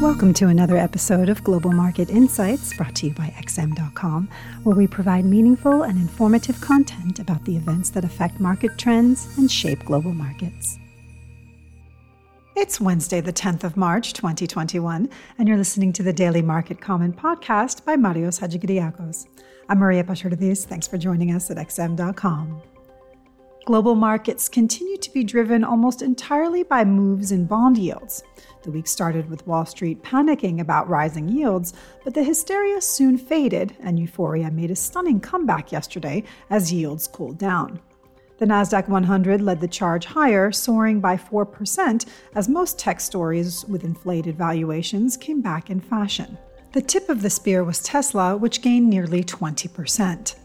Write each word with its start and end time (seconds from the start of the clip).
Welcome 0.00 0.32
to 0.34 0.46
another 0.46 0.78
episode 0.78 1.28
of 1.28 1.44
Global 1.44 1.72
Market 1.72 2.08
Insights 2.08 2.74
brought 2.74 2.94
to 2.96 3.08
you 3.08 3.12
by 3.12 3.34
XM.com, 3.36 4.30
where 4.62 4.74
we 4.74 4.86
provide 4.86 5.26
meaningful 5.26 5.82
and 5.82 5.98
informative 5.98 6.58
content 6.62 7.18
about 7.18 7.44
the 7.44 7.54
events 7.54 7.90
that 7.90 8.02
affect 8.02 8.40
market 8.40 8.78
trends 8.78 9.28
and 9.36 9.52
shape 9.52 9.84
global 9.84 10.14
markets. 10.14 10.78
It's 12.56 12.80
Wednesday, 12.80 13.20
the 13.20 13.30
10th 13.30 13.62
of 13.62 13.76
March, 13.76 14.14
2021, 14.14 15.06
and 15.36 15.46
you're 15.46 15.58
listening 15.58 15.92
to 15.92 16.02
the 16.02 16.14
Daily 16.14 16.40
Market 16.40 16.80
Comment 16.80 17.14
podcast 17.14 17.84
by 17.84 17.96
Marios 17.96 18.40
Hadjikyriacos. 18.40 19.26
I'm 19.68 19.80
Maria 19.80 20.02
Pachordis. 20.02 20.64
Thanks 20.64 20.88
for 20.88 20.96
joining 20.96 21.34
us 21.34 21.50
at 21.50 21.58
XM.com. 21.58 22.62
Global 23.70 23.94
markets 23.94 24.48
continue 24.48 24.96
to 24.96 25.12
be 25.12 25.22
driven 25.22 25.62
almost 25.62 26.02
entirely 26.02 26.64
by 26.64 26.84
moves 26.84 27.30
in 27.30 27.46
bond 27.46 27.78
yields. 27.78 28.24
The 28.64 28.72
week 28.72 28.88
started 28.88 29.30
with 29.30 29.46
Wall 29.46 29.64
Street 29.64 30.02
panicking 30.02 30.60
about 30.60 30.88
rising 30.88 31.28
yields, 31.28 31.72
but 32.02 32.12
the 32.12 32.24
hysteria 32.24 32.80
soon 32.80 33.16
faded, 33.16 33.76
and 33.78 33.96
euphoria 33.96 34.50
made 34.50 34.72
a 34.72 34.74
stunning 34.74 35.20
comeback 35.20 35.70
yesterday 35.70 36.24
as 36.50 36.72
yields 36.72 37.06
cooled 37.06 37.38
down. 37.38 37.78
The 38.38 38.46
Nasdaq 38.46 38.88
100 38.88 39.40
led 39.40 39.60
the 39.60 39.68
charge 39.68 40.04
higher, 40.04 40.50
soaring 40.50 40.98
by 40.98 41.16
4%, 41.16 42.06
as 42.34 42.48
most 42.48 42.76
tech 42.76 42.98
stories 43.00 43.64
with 43.66 43.84
inflated 43.84 44.36
valuations 44.36 45.16
came 45.16 45.40
back 45.40 45.70
in 45.70 45.78
fashion. 45.78 46.36
The 46.72 46.82
tip 46.82 47.08
of 47.08 47.22
the 47.22 47.30
spear 47.30 47.62
was 47.62 47.80
Tesla, 47.84 48.36
which 48.36 48.62
gained 48.62 48.90
nearly 48.90 49.22
20%. 49.22 50.39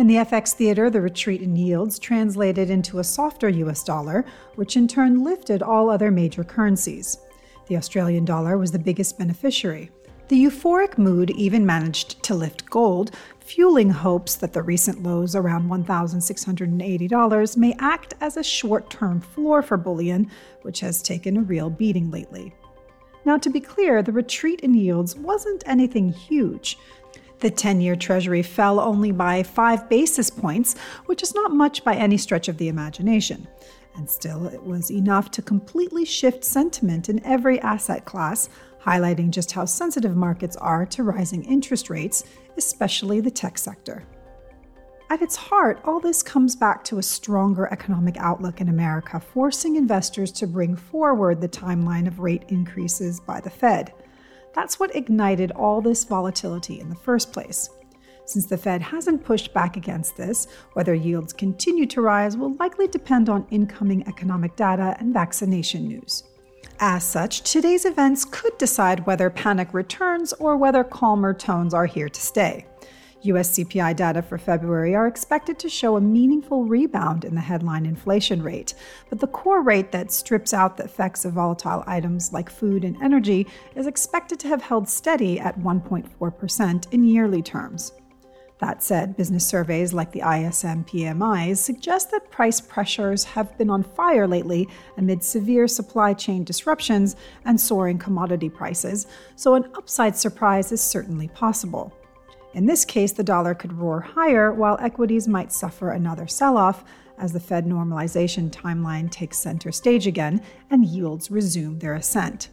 In 0.00 0.06
the 0.06 0.14
FX 0.14 0.54
theater, 0.54 0.88
the 0.88 1.02
retreat 1.02 1.42
in 1.42 1.54
yields 1.54 1.98
translated 1.98 2.70
into 2.70 3.00
a 3.00 3.04
softer 3.04 3.50
US 3.50 3.84
dollar, 3.84 4.24
which 4.54 4.74
in 4.74 4.88
turn 4.88 5.22
lifted 5.22 5.62
all 5.62 5.90
other 5.90 6.10
major 6.10 6.42
currencies. 6.42 7.18
The 7.66 7.76
Australian 7.76 8.24
dollar 8.24 8.56
was 8.56 8.72
the 8.72 8.78
biggest 8.78 9.18
beneficiary. 9.18 9.90
The 10.28 10.42
euphoric 10.42 10.96
mood 10.96 11.28
even 11.32 11.66
managed 11.66 12.22
to 12.22 12.34
lift 12.34 12.70
gold, 12.70 13.10
fueling 13.40 13.90
hopes 13.90 14.36
that 14.36 14.54
the 14.54 14.62
recent 14.62 15.02
lows 15.02 15.36
around 15.36 15.68
$1,680 15.68 17.56
may 17.58 17.76
act 17.78 18.14
as 18.22 18.38
a 18.38 18.42
short 18.42 18.88
term 18.88 19.20
floor 19.20 19.60
for 19.60 19.76
bullion, 19.76 20.30
which 20.62 20.80
has 20.80 21.02
taken 21.02 21.36
a 21.36 21.42
real 21.42 21.68
beating 21.68 22.10
lately. 22.10 22.54
Now, 23.26 23.36
to 23.36 23.50
be 23.50 23.60
clear, 23.60 24.02
the 24.02 24.12
retreat 24.12 24.60
in 24.62 24.72
yields 24.72 25.14
wasn't 25.14 25.62
anything 25.66 26.10
huge. 26.10 26.78
The 27.40 27.50
10 27.50 27.80
year 27.80 27.96
Treasury 27.96 28.42
fell 28.42 28.78
only 28.78 29.12
by 29.12 29.42
five 29.42 29.88
basis 29.88 30.28
points, 30.28 30.76
which 31.06 31.22
is 31.22 31.34
not 31.34 31.52
much 31.52 31.82
by 31.84 31.94
any 31.94 32.18
stretch 32.18 32.48
of 32.48 32.58
the 32.58 32.68
imagination. 32.68 33.48
And 33.96 34.08
still, 34.08 34.46
it 34.46 34.62
was 34.62 34.90
enough 34.90 35.30
to 35.32 35.42
completely 35.42 36.04
shift 36.04 36.44
sentiment 36.44 37.08
in 37.08 37.24
every 37.24 37.58
asset 37.60 38.04
class, 38.04 38.50
highlighting 38.84 39.30
just 39.30 39.52
how 39.52 39.64
sensitive 39.64 40.16
markets 40.16 40.56
are 40.56 40.84
to 40.86 41.02
rising 41.02 41.42
interest 41.44 41.88
rates, 41.88 42.24
especially 42.58 43.20
the 43.20 43.30
tech 43.30 43.56
sector. 43.56 44.04
At 45.08 45.22
its 45.22 45.34
heart, 45.34 45.80
all 45.84 45.98
this 45.98 46.22
comes 46.22 46.54
back 46.54 46.84
to 46.84 46.98
a 46.98 47.02
stronger 47.02 47.72
economic 47.72 48.16
outlook 48.18 48.60
in 48.60 48.68
America, 48.68 49.18
forcing 49.18 49.76
investors 49.76 50.30
to 50.32 50.46
bring 50.46 50.76
forward 50.76 51.40
the 51.40 51.48
timeline 51.48 52.06
of 52.06 52.20
rate 52.20 52.44
increases 52.48 53.18
by 53.18 53.40
the 53.40 53.50
Fed. 53.50 53.92
That's 54.54 54.80
what 54.80 54.94
ignited 54.94 55.52
all 55.52 55.80
this 55.80 56.04
volatility 56.04 56.80
in 56.80 56.88
the 56.88 56.96
first 56.96 57.32
place. 57.32 57.70
Since 58.24 58.46
the 58.46 58.58
Fed 58.58 58.80
hasn't 58.80 59.24
pushed 59.24 59.52
back 59.52 59.76
against 59.76 60.16
this, 60.16 60.46
whether 60.74 60.94
yields 60.94 61.32
continue 61.32 61.86
to 61.86 62.00
rise 62.00 62.36
will 62.36 62.54
likely 62.60 62.86
depend 62.86 63.28
on 63.28 63.46
incoming 63.50 64.06
economic 64.06 64.54
data 64.54 64.96
and 65.00 65.12
vaccination 65.12 65.88
news. 65.88 66.24
As 66.78 67.04
such, 67.04 67.42
today's 67.42 67.84
events 67.84 68.24
could 68.24 68.56
decide 68.56 69.06
whether 69.06 69.30
panic 69.30 69.74
returns 69.74 70.32
or 70.34 70.56
whether 70.56 70.84
calmer 70.84 71.34
tones 71.34 71.74
are 71.74 71.86
here 71.86 72.08
to 72.08 72.20
stay. 72.20 72.66
US 73.22 73.50
CPI 73.50 73.94
data 73.96 74.22
for 74.22 74.38
February 74.38 74.94
are 74.94 75.06
expected 75.06 75.58
to 75.58 75.68
show 75.68 75.96
a 75.96 76.00
meaningful 76.00 76.64
rebound 76.64 77.24
in 77.24 77.34
the 77.34 77.40
headline 77.40 77.84
inflation 77.84 78.42
rate, 78.42 78.74
but 79.10 79.20
the 79.20 79.26
core 79.26 79.62
rate 79.62 79.92
that 79.92 80.10
strips 80.10 80.54
out 80.54 80.76
the 80.76 80.84
effects 80.84 81.24
of 81.26 81.34
volatile 81.34 81.84
items 81.86 82.32
like 82.32 82.48
food 82.48 82.82
and 82.82 83.00
energy 83.02 83.46
is 83.74 83.86
expected 83.86 84.40
to 84.40 84.48
have 84.48 84.62
held 84.62 84.88
steady 84.88 85.38
at 85.38 85.58
1.4% 85.60 86.92
in 86.92 87.04
yearly 87.04 87.42
terms. 87.42 87.92
That 88.60 88.82
said, 88.82 89.16
business 89.16 89.46
surveys 89.46 89.94
like 89.94 90.12
the 90.12 90.20
ISM 90.20 90.84
PMIs 90.84 91.56
suggest 91.56 92.10
that 92.10 92.30
price 92.30 92.60
pressures 92.60 93.24
have 93.24 93.56
been 93.56 93.70
on 93.70 93.82
fire 93.82 94.26
lately 94.26 94.68
amid 94.98 95.24
severe 95.24 95.66
supply 95.66 96.12
chain 96.12 96.44
disruptions 96.44 97.16
and 97.46 97.58
soaring 97.58 97.98
commodity 97.98 98.50
prices, 98.50 99.06
so 99.36 99.54
an 99.54 99.64
upside 99.74 100.14
surprise 100.14 100.72
is 100.72 100.82
certainly 100.82 101.28
possible. 101.28 101.92
In 102.52 102.66
this 102.66 102.84
case, 102.84 103.12
the 103.12 103.22
dollar 103.22 103.54
could 103.54 103.72
roar 103.72 104.00
higher 104.00 104.52
while 104.52 104.76
equities 104.80 105.28
might 105.28 105.52
suffer 105.52 105.90
another 105.90 106.26
sell 106.26 106.56
off 106.56 106.84
as 107.18 107.32
the 107.32 107.40
Fed 107.40 107.66
normalization 107.66 108.50
timeline 108.50 109.10
takes 109.10 109.38
center 109.38 109.70
stage 109.70 110.06
again 110.06 110.42
and 110.70 110.84
yields 110.84 111.30
resume 111.30 111.78
their 111.78 111.94
ascent. 111.94 112.48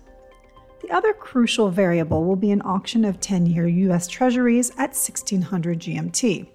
The 0.81 0.91
other 0.91 1.13
crucial 1.13 1.69
variable 1.71 2.25
will 2.25 2.35
be 2.35 2.51
an 2.51 2.61
auction 2.63 3.03
of 3.05 3.19
10 3.19 3.47
year 3.47 3.67
US 3.67 4.07
Treasuries 4.07 4.69
at 4.71 4.93
1600 4.93 5.79
GMT. 5.79 6.47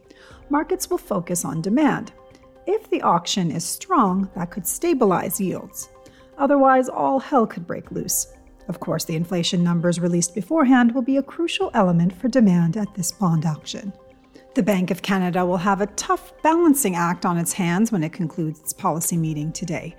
Markets 0.49 0.89
will 0.89 0.99
focus 0.99 1.45
on 1.45 1.63
demand. 1.63 2.13
If 2.67 2.89
the 2.91 3.03
auction 3.03 3.51
is 3.51 3.65
strong, 3.65 4.31
that 4.37 4.51
could 4.51 4.67
stabilize 4.67 5.41
yields. 5.41 5.89
Otherwise, 6.39 6.89
all 6.89 7.19
hell 7.19 7.47
could 7.47 7.67
break 7.67 7.91
loose. 7.91 8.29
Of 8.69 8.81
course, 8.81 9.05
the 9.05 9.17
inflation 9.17 9.65
numbers 9.65 10.01
released 10.01 10.35
beforehand 10.35 10.93
will 10.93 11.03
be 11.03 11.17
a 11.17 11.23
crucial 11.23 11.71
element 11.75 12.13
for 12.13 12.29
demand 12.29 12.77
at 12.77 12.95
this 12.95 13.13
bond 13.13 13.45
auction. 13.45 13.93
The 14.55 14.63
Bank 14.63 14.91
of 14.91 15.03
Canada 15.03 15.47
will 15.47 15.57
have 15.57 15.81
a 15.81 15.87
tough 15.87 16.33
balancing 16.43 16.95
act 16.95 17.25
on 17.25 17.39
its 17.39 17.55
hands 17.55 17.91
when 17.91 18.05
it 18.05 18.13
concludes 18.13 18.61
its 18.61 18.73
policy 18.73 19.17
meeting 19.17 19.53
today. 19.53 19.97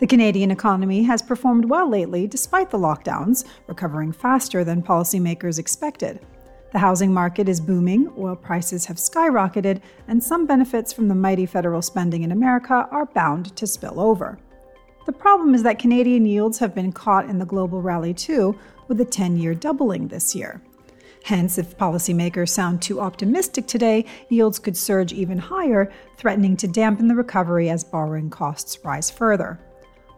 The 0.00 0.06
Canadian 0.06 0.50
economy 0.50 1.02
has 1.04 1.22
performed 1.22 1.70
well 1.70 1.88
lately 1.88 2.26
despite 2.26 2.70
the 2.70 2.78
lockdowns, 2.78 3.44
recovering 3.66 4.12
faster 4.12 4.62
than 4.64 4.82
policymakers 4.82 5.58
expected. 5.58 6.20
The 6.72 6.80
housing 6.80 7.14
market 7.14 7.48
is 7.48 7.60
booming, 7.60 8.12
oil 8.18 8.34
prices 8.34 8.84
have 8.86 8.96
skyrocketed, 8.96 9.80
and 10.08 10.22
some 10.22 10.44
benefits 10.44 10.92
from 10.92 11.06
the 11.06 11.14
mighty 11.14 11.46
federal 11.46 11.80
spending 11.80 12.24
in 12.24 12.32
America 12.32 12.88
are 12.90 13.06
bound 13.06 13.54
to 13.56 13.66
spill 13.66 14.00
over. 14.00 14.38
The 15.06 15.12
problem 15.12 15.54
is 15.54 15.62
that 15.64 15.78
Canadian 15.78 16.24
yields 16.24 16.58
have 16.58 16.74
been 16.74 16.92
caught 16.92 17.28
in 17.28 17.38
the 17.38 17.44
global 17.44 17.82
rally 17.82 18.14
too, 18.14 18.58
with 18.88 19.00
a 19.00 19.04
10 19.04 19.36
year 19.36 19.54
doubling 19.54 20.08
this 20.08 20.34
year. 20.34 20.62
Hence, 21.24 21.56
if 21.56 21.76
policymakers 21.78 22.50
sound 22.50 22.82
too 22.82 23.00
optimistic 23.00 23.66
today, 23.66 24.04
yields 24.28 24.58
could 24.58 24.76
surge 24.76 25.12
even 25.12 25.38
higher, 25.38 25.90
threatening 26.18 26.56
to 26.58 26.68
dampen 26.68 27.08
the 27.08 27.14
recovery 27.14 27.70
as 27.70 27.82
borrowing 27.82 28.28
costs 28.28 28.78
rise 28.84 29.10
further. 29.10 29.58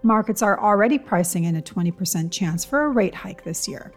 Markets 0.03 0.43
are 0.43 0.61
already 0.61 0.99
pricing 0.99 1.45
in 1.45 1.57
a 1.57 1.63
20% 1.63 2.31
chance 2.31 2.65
for 2.65 2.85
a 2.85 2.89
rate 2.89 3.15
hike 3.15 3.45
this 3.45 3.69
year. 3.69 3.93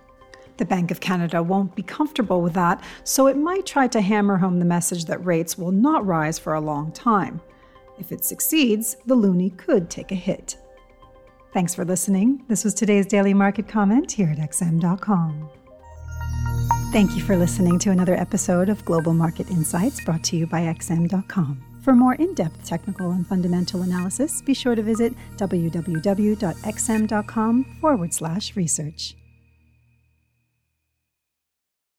The 0.57 0.66
Bank 0.66 0.91
of 0.91 1.00
Canada 1.00 1.41
won't 1.41 1.75
be 1.75 1.83
comfortable 1.83 2.41
with 2.41 2.53
that, 2.53 2.83
so 3.03 3.27
it 3.27 3.38
might 3.38 3.66
try 3.66 3.88
to 3.88 4.01
hammer 4.01 4.38
home 4.38 4.59
the 4.59 4.66
message 4.66 5.06
that 5.06 5.25
rates 5.25 5.57
will 5.57 5.71
not 5.71 6.06
rise 6.06 6.38
for 6.38 6.53
a 6.53 6.61
long 6.61 6.91
time. 6.91 7.41
If 7.97 8.11
it 8.11 8.25
succeeds, 8.25 8.97
the 9.06 9.16
loonie 9.16 9.56
could 9.57 9.89
take 9.89 10.11
a 10.11 10.16
hit. 10.16 10.57
Thanks 11.53 11.73
for 11.73 11.83
listening. 11.83 12.43
This 12.47 12.63
was 12.63 12.73
today's 12.73 13.07
daily 13.07 13.33
market 13.33 13.67
comment 13.67 14.11
here 14.11 14.29
at 14.29 14.37
XM.com. 14.37 15.49
Thank 16.91 17.15
you 17.15 17.21
for 17.21 17.35
listening 17.35 17.77
to 17.79 17.91
another 17.91 18.15
episode 18.15 18.69
of 18.69 18.83
Global 18.85 19.13
Market 19.13 19.49
Insights 19.49 20.03
brought 20.03 20.23
to 20.25 20.38
you 20.38 20.47
by 20.47 20.61
XM.com. 20.61 21.63
For 21.81 21.93
more 21.93 22.15
in 22.15 22.33
depth 22.33 22.65
technical 22.65 23.11
and 23.11 23.25
fundamental 23.25 23.83
analysis, 23.83 24.41
be 24.41 24.53
sure 24.53 24.75
to 24.75 24.83
visit 24.83 25.13
www.xm.com 25.38 26.43
forward 27.79 28.13
slash 28.13 28.55
research. 28.55 29.15